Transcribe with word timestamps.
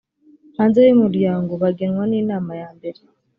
hanze 0.57 0.79
y 0.87 0.93
umuryango 0.97 1.51
bagenwa 1.63 2.03
n 2.09 2.13
inama 2.21 2.51
yambere 2.61 2.99